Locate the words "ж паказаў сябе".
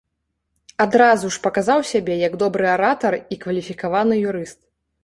1.35-2.17